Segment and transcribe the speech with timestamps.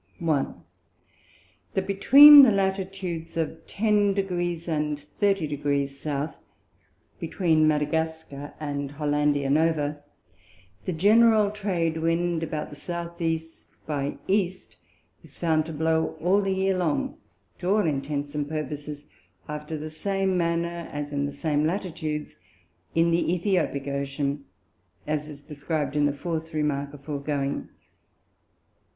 [0.17, 0.63] 1.
[1.75, 6.39] That between the Latitudes of ten Degrees and thirty Degrees South,
[7.19, 10.01] between Madagascar and Hollandia Nova,
[10.85, 13.15] the general Trade Wind about the S.
[13.69, 13.75] E.
[13.85, 14.51] by E.
[15.23, 17.19] is found to blow all the Year long,
[17.59, 19.05] to all Intents and Purposes
[19.47, 22.37] after the same manner as in the same Latitudes
[22.95, 24.45] in the Æthiopick Ocean,
[25.05, 27.67] as it is describ'd in the fourth Remark aforegoing.